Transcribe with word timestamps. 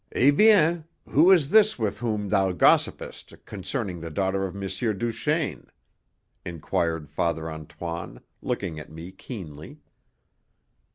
"Eh 0.13 0.31
bien, 0.31 0.83
who 1.09 1.29
is 1.31 1.51
this 1.51 1.77
with 1.77 1.99
whom 1.99 2.29
thou 2.29 2.51
gossipest 2.51 3.35
concerning 3.45 3.99
the 3.99 4.09
daughter 4.09 4.47
of 4.47 4.55
M. 4.55 4.67
Duchaine?" 4.97 5.67
inquired 6.43 7.07
Father 7.07 7.47
Antoine, 7.51 8.19
looking 8.41 8.79
at 8.79 8.91
me 8.91 9.11
keenly. 9.11 9.77